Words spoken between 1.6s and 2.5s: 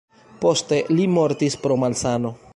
pro malsano.